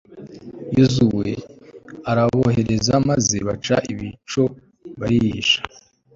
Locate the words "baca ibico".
3.47-4.43